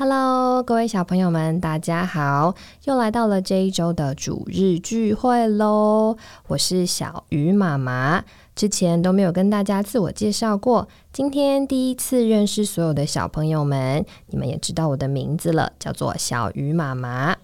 [0.00, 2.54] Hello，各位小朋友们，大家好！
[2.84, 6.16] 又来到了这一周的主日聚会喽。
[6.46, 8.22] 我是小鱼妈妈，
[8.54, 17.34] 之前都没有跟大家自我介绍过，今天第一次认识所有的小朋友们，你们也知道我的名字了，叫做小鱼妈妈。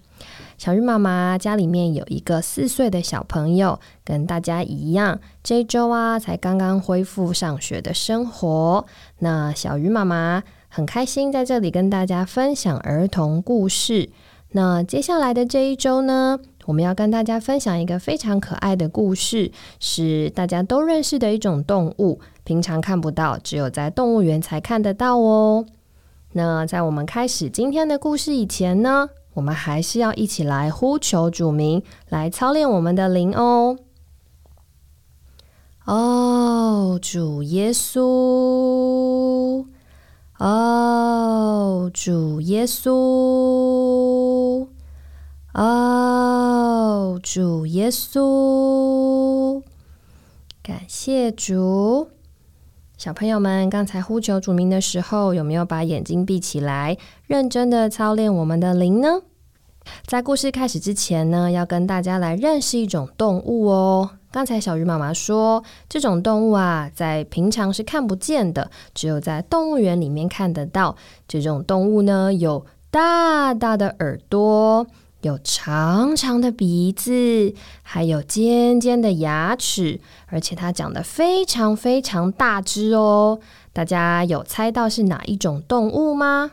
[0.57, 8.85] 小鱼妈妈家里面有一个四岁的小朋友，跟大家一样，这一周啊才刚刚恢复上学的生活。
[9.19, 10.41] 那小鱼妈妈。
[10.75, 14.09] 很开心在这里跟大家分享儿童故事。
[14.51, 25.65] 那接下来的这一周呢，我们要跟大家分享一个非常可爱的故事，是大家都认识的一种动物，平常看不到，只有在动物园才看得到哦。
[26.33, 33.77] 那在我们开始今天的故事以前呢，我们还是要一起来呼求主名，来操练我们的灵哦。
[35.85, 39.65] 哦，主耶稣。
[40.37, 44.67] 哦，主耶稣！
[45.53, 49.63] 哦，主耶稣！
[50.61, 52.09] 感谢主，
[52.97, 59.21] 小朋友们，刚才呼求主名的时候，有没有把眼睛闭起来，认真的操练我们的灵呢？
[60.05, 64.09] 在故事开始之前呢，要跟大家来认识一种动物哦。
[64.35, 70.97] 刚才小鱼妈妈说，这种动物啊，在平常是看不见的，只有在动物园里面看得到。
[71.25, 74.85] 这种动物呢，有大大的耳朵，
[75.21, 83.39] 有长长的鼻子，还有尖尖的牙齿，而且它长得非常非常大只哦。
[83.71, 86.51] 大家有猜到是哪一种动物吗？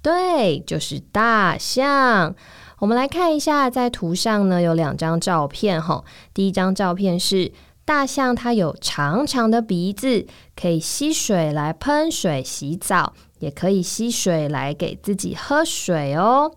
[0.00, 2.34] 对，就是大象。
[2.80, 6.02] 我们来看一下，在图上呢有两张照片哈。
[6.32, 7.52] 第一张照片是
[7.84, 10.26] 大象，它有长长的鼻子，
[10.58, 16.50] 可以吸水来喷水洗澡，也可以吸水来给自己喝水哦。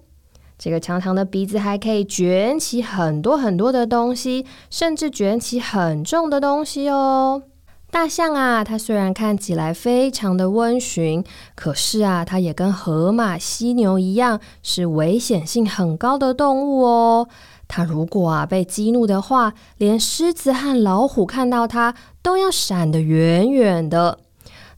[0.57, 7.43] 这个长长的鼻子还可以卷起很多很多的东西，甚至卷起很重的东西哦。
[7.93, 11.23] 大象啊，它虽然看起来非常的温驯，
[11.53, 17.27] 可是啊，它也跟河马、犀牛一样，是危险性很高的动物哦。
[17.67, 21.93] 它如果啊被激怒的话，连狮子和老虎看到它
[22.23, 24.17] 都要闪得远远的。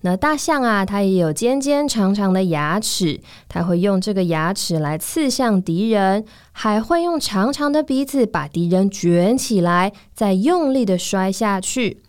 [0.01, 12.01] 那大象啊，它也有尖尖长长的牙齿，它会用这个牙齿来刺向敌人，还会用长长的鼻子把敌人卷起来，再用力的摔下去。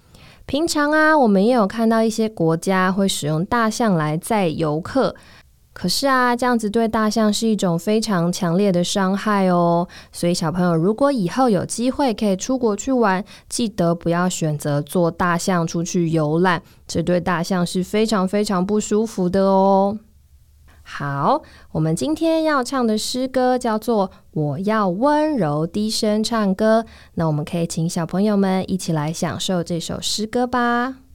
[0.46, 5.12] 平常啊，我们也有看到一些国家会使用大象来载游客，
[5.72, 9.88] 可是啊，这样子对大象是一种非常强烈的伤害哦。
[10.12, 19.98] 所以小朋友，如果以后有机会可以出国去玩，记得不要选择坐大象出去游览，这对大象是非常非常不舒服的哦。
[20.88, 21.42] 好，
[21.72, 26.82] 我们今天要唱的诗歌叫做《我要温柔低声唱歌》，
[27.14, 31.05] 那我们可以请小朋友们一起来享受这首诗歌吧。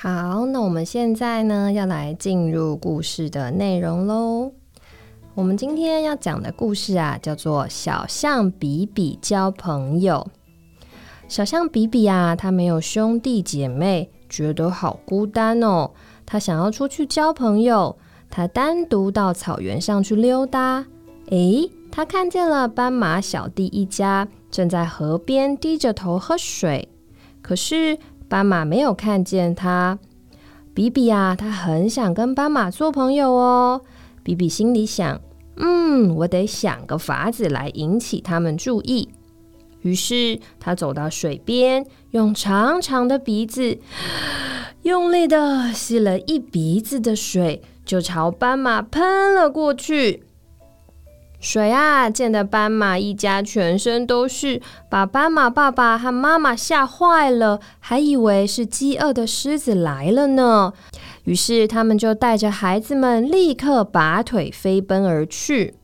[0.00, 4.52] 好，那我们现在呢要来进入故事的内容喽。
[5.34, 10.24] 我们今天要讲的故事啊，叫做《小象比比交朋友》。
[11.26, 15.90] 小象比比啊，他没有兄弟姐妹，觉得好孤单哦。
[16.24, 17.98] 他想要出去交朋友，
[18.30, 20.86] 他单独到草原上去溜达。
[21.30, 26.88] 诶，他看见了斑马小弟一家正在河边低着头喝水，
[27.42, 27.98] 可是。
[28.28, 29.98] 斑马没有看见他，
[30.74, 33.80] 比比啊，他很想跟斑马做朋友哦。
[34.22, 35.20] 比比心里想
[35.56, 39.08] ：“嗯，我得想个法子来引起他们注意。”
[39.80, 43.78] 于是他走到水边，用长长的鼻子
[44.82, 50.24] 用力的吸了一鼻子的水，就朝斑马喷了过去。
[51.40, 60.72] 谁啊，溅得斑马一家全身都是，把斑马爸爸和妈妈吓坏了，还以为是饥饿的狮子来了呢。
[61.24, 65.74] 于是他们就带着孩子们立刻拔腿飞奔而去。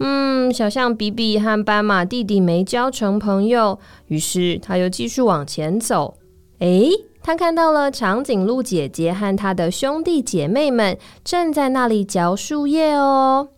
[0.00, 6.16] 嗯，小象比比和斑马弟弟没交成朋友，于是他又继续往前走。
[6.58, 6.90] 诶，
[7.22, 13.50] 他看到了长颈鹿姐姐和她的兄弟姐妹们正在那里嚼树叶哦。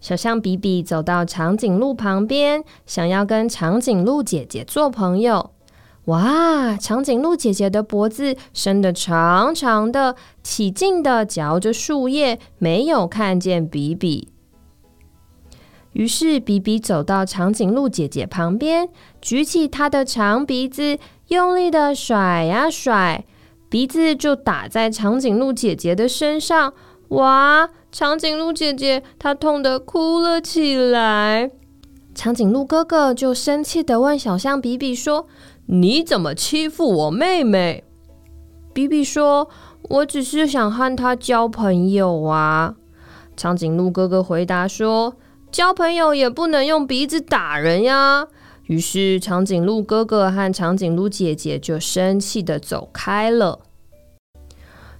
[0.00, 5.50] 小象比比走到长颈鹿旁边，想要跟长颈鹿姐姐做朋友。
[6.04, 14.28] 哇，长颈鹿姐姐的脖子伸得长长的，起劲的嚼着树叶，没有看见比比。
[15.92, 18.88] 于是比比走到长颈鹿姐姐旁边，
[19.20, 23.24] 举起她的长鼻子，用力的甩呀甩，
[23.68, 26.72] 鼻子就打在长颈鹿姐姐的身上。
[27.08, 27.68] 哇！
[27.90, 31.50] 长颈鹿姐姐她痛得哭了起来。
[32.14, 35.26] 长颈鹿哥哥就生气的问小象比比说
[35.66, 37.84] ：“你怎么欺负我妹妹？”
[38.74, 39.48] 比比说
[39.88, 42.74] ：“我只是想和她交朋友啊。”
[43.36, 45.14] 长颈鹿哥哥回答说
[45.52, 48.26] ：“交朋友也不能用鼻子打人呀。”
[48.66, 53.60] 于是长颈鹿哥哥和长颈鹿姐姐就生气的走开了。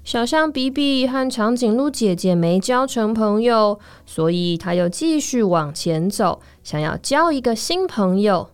[0.09, 8.49] 小象比比和长颈鹿姐姐没交成朋友，所以他又继续往前走，想要交一个新朋友。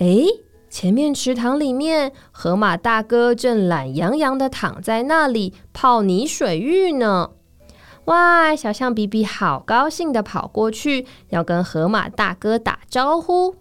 [0.00, 0.26] 诶，
[0.68, 7.30] 前面池塘里面，河马大哥正懒洋洋的躺在那里泡泥水浴呢。
[8.06, 13.54] 哇，小象比比好高兴的跑过去，要跟河马大哥打招呼。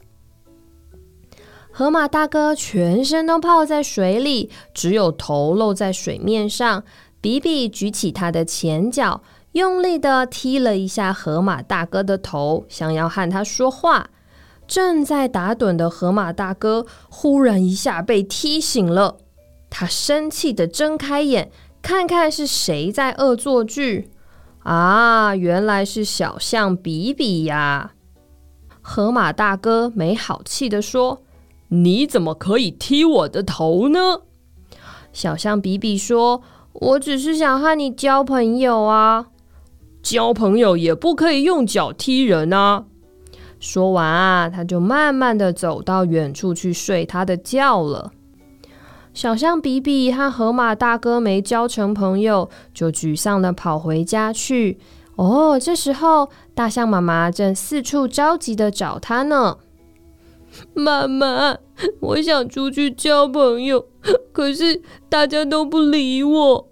[1.73, 6.83] 河马大哥全身都泡在水里，只有头露在水面上。
[7.21, 9.21] 比比举起他的前脚，
[9.51, 14.09] 用力的踢了一下河马大哥的头，想要和他说话。
[14.67, 19.17] 正在打盹的河马大哥忽然一下被踢醒了，
[19.69, 21.51] 他生气的睁开眼，
[21.81, 24.09] 看看是谁在恶作剧。
[24.63, 27.91] 啊，原来是小象比比呀！
[28.81, 31.21] 河马大哥没好气的说
[31.69, 34.21] ：“你怎么可以踢我的头呢？”
[35.13, 36.41] 小象比比说。
[36.73, 39.27] 我只是想和你交朋友啊！
[40.01, 42.85] 交朋友也不可以用脚踢人啊！
[43.59, 48.11] 说完啊，他就慢慢的走到远处去睡他的觉了。
[49.13, 54.79] 小象比比和河马大哥没交成朋友，就沮丧的跑回家去。
[55.17, 59.57] 哦，这时候大象妈妈正四处着急的找他呢。
[60.73, 61.57] 妈妈，
[61.99, 63.85] 我想出去交朋友，
[64.31, 66.67] 可是大家都不理我。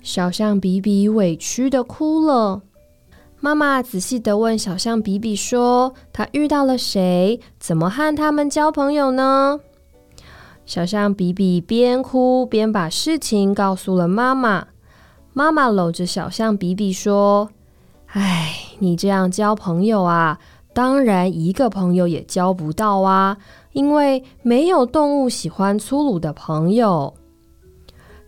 [0.00, 2.62] 小象比比委屈的哭了。
[3.40, 7.40] 妈妈仔细的问小象比比说：“他遇到了谁？
[7.60, 9.60] 怎么和他们交朋友呢？”
[10.66, 14.66] 小象比比边哭边把事情告诉了妈妈。
[15.32, 17.48] 妈妈搂着小象比比说
[18.12, 20.38] ：“哎，你这样交朋友啊？”
[20.78, 23.36] 当然，一个朋友也交不到啊，
[23.72, 27.14] 因为没有动物喜欢粗鲁的朋友。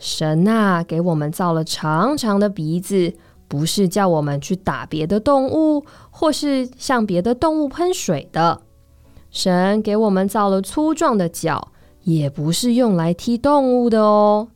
[0.00, 3.14] 神啊，给我们造了长长的鼻子，
[3.46, 8.62] 不是叫我们去打别的动物，或是向别的动物喷水的。
[9.30, 11.68] 神给我们造了粗壮的脚，
[12.02, 14.48] 也不是用来踢动物的哦。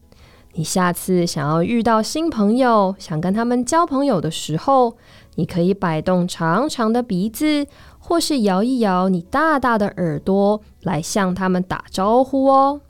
[0.56, 4.96] 你下次想要遇到新朋友，想跟他们交朋友的时候，
[5.36, 7.66] 你可以摆动长长的鼻子，
[7.98, 12.80] 或是摇一摇你大大的耳朵，来向他们打招呼哦。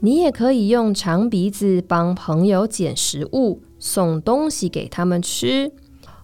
[0.00, 5.72] 你也可以用长鼻子帮朋友捡食物、送东西给他们吃，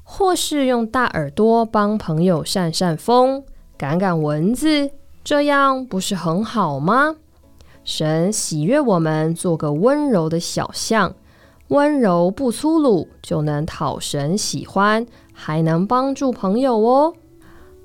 [0.02, 3.44] 或是用大耳朵帮朋友扇扇风、
[3.76, 4.90] 赶赶蚊子，
[5.22, 7.16] 这样不是很好吗？
[7.84, 11.14] 神喜悦我们做个温柔的小象。
[11.68, 17.12] 温柔不粗鲁，就能讨神喜欢，还能帮助朋友哦。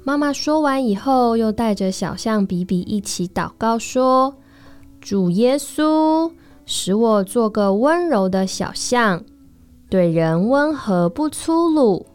[0.06, 4.36] 妈妈说完以后，又带着小象比比一起祷告说
[5.02, 6.32] ：“主耶稣，
[6.66, 9.22] 使我做个温柔的小象，
[9.90, 12.06] 对人温和不粗鲁。”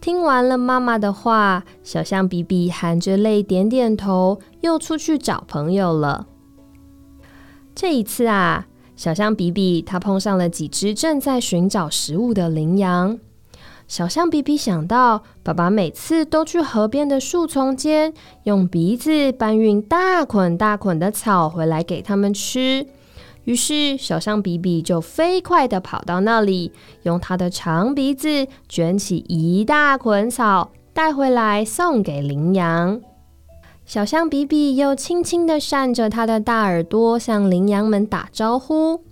[0.00, 6.26] 听完了妈妈的话，小象比比含着泪点点头，又出去找朋友了。
[7.72, 8.66] 这一次啊。
[8.98, 13.16] 小象比比，他碰上了几只正在寻找食物的羚羊。
[13.86, 18.12] 小象比比想到，爸爸每次都去河边的树丛间，
[18.42, 22.88] 用鼻子搬运大捆大捆的草回来给他们吃。
[23.44, 26.72] 于是，小象比比就飞快的跑到那里，
[27.04, 33.00] 用它的长鼻子卷起一大捆草，带回来送给羚羊。
[33.88, 39.02] 小象比比又轻轻地扇着它的大耳朵，向羚羊们打招呼。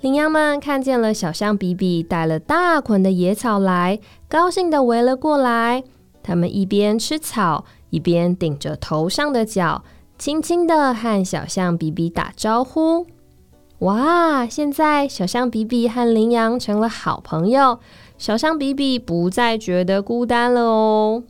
[0.00, 3.98] 羚羊们看见了小象比比带了大捆的野草来，
[4.28, 5.82] 高兴地围了过来。
[6.22, 9.82] 它们一边吃草，一边顶着头上的角，
[10.16, 13.08] 轻轻的和小象比比打招呼。
[13.80, 14.46] 哇！
[14.46, 17.80] 现在小象比比和羚羊成了好朋友，
[18.16, 21.24] 小象比比不再觉得孤单了哦。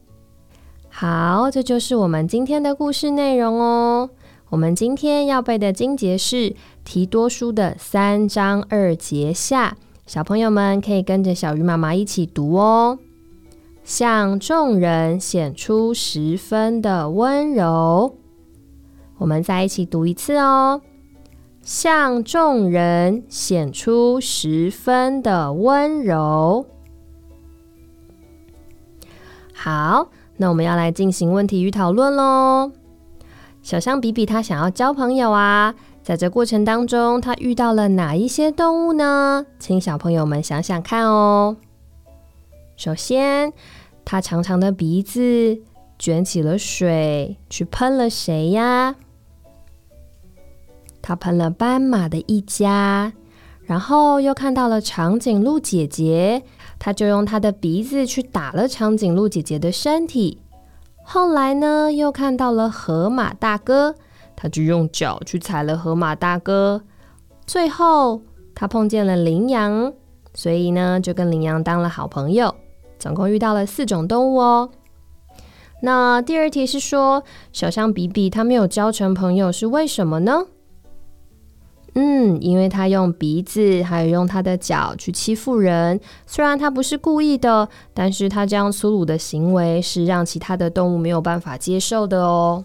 [0.99, 4.09] 好，这就是我们今天的故事内容哦。
[4.49, 9.77] 我们今天要背的经节是提多书的三章二节下，
[10.07, 12.99] 小朋友们可以跟着小鱼妈妈一起读哦。
[13.85, 18.17] 向众人显出十分的温柔，
[19.19, 20.81] 我们再一起读一次哦。
[21.61, 26.65] 向众人显出十分的温柔。
[29.53, 32.73] 好，那我们要来进行问题与讨论喽。
[33.63, 39.45] 小象比比他想要交朋友啊，在这过程当中，他遇到了哪一些动物呢？
[39.59, 41.57] 请小朋友们想想看哦。
[42.77, 43.53] 首先，
[44.05, 45.59] 他长长的鼻子
[45.99, 48.95] 卷起了水，去喷了谁呀？
[51.03, 53.13] 他喷了斑马的一家，
[53.63, 56.43] 然后又看到了长颈鹿姐姐，
[56.79, 60.41] 他就用他的鼻子去打了长颈鹿姐姐的身体。
[61.03, 63.95] 后来呢，又看到了河马大哥，
[64.35, 66.83] 他就用脚去踩了河马大哥。
[67.47, 68.23] 最后，
[68.55, 69.93] 他碰见了羚羊，
[70.35, 72.55] 所以呢，就跟羚羊当了好朋友。
[72.99, 74.71] 总共遇到了四种动物哦。
[75.83, 80.47] 那第二题是说，小象比比他没有交成朋友，是为什么呢？
[81.99, 85.99] 嗯，因为他用鼻子，还有用他的脚去欺负人。
[86.27, 92.63] 虽然他不是故意的，但是他这样粗鲁的行为是让其他的动物没有办法接受的哦。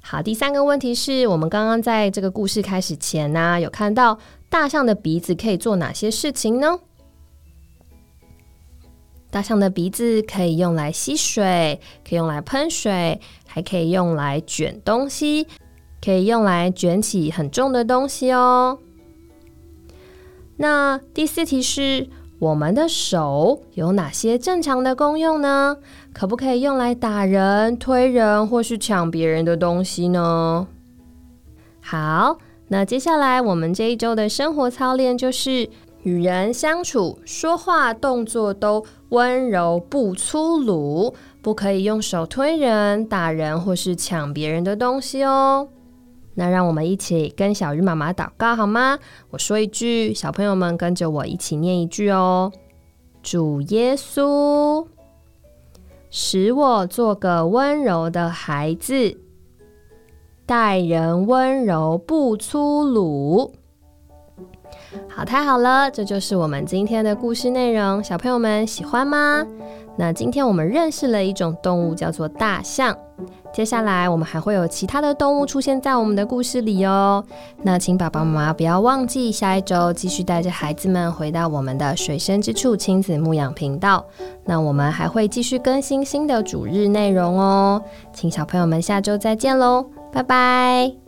[0.00, 4.16] 好，第三个问题是我们刚刚在这个故事开始前呢，有看到
[4.48, 6.78] 大象的鼻子可以做哪些事情呢？
[9.32, 15.48] 大象的鼻子可以用来吸水，可以用来喷水，还可以用来卷东西。
[16.04, 18.78] 可以用来卷起很重的东西哦。
[20.56, 25.76] 那第四题是：我们的手有哪些正常的功用呢？
[26.12, 30.66] 可不可以用来打人、推人或是抢别人的东西呢？
[31.80, 32.38] 好，
[32.68, 35.68] 那接下来我们这一周的生活操练就是
[36.02, 45.68] 与人相处、说话、动作都温柔不粗鲁，不可以用手推人、打人或是抢别人的东西哦。
[46.40, 48.98] 那让我们一起跟小鱼妈妈祷告好吗？
[49.28, 52.50] 我说一句，小朋友们跟着我一起念一句哦。
[53.22, 54.86] 主耶稣，
[56.08, 59.18] 使我做个温柔的孩子，
[60.46, 63.52] 待人温柔不粗鲁。
[65.06, 68.02] 好，太好了，这就是我们今天的故事内容。
[68.02, 69.46] 小朋友们喜欢吗？
[69.98, 72.96] 那今天我们认识了一种动物，叫做大象。
[73.52, 77.24] 接下来我们还会有其他的动物出现在我们的故事里哦。
[77.62, 84.04] 那请爸爸妈妈不要忘记，下一周继续带着孩子们回到我们的水深之处亲子牧养频道。
[84.44, 87.82] 那我们还会继续更新新的主日内容哦。
[88.12, 90.99] 请小朋友们下周再见喽，拜拜。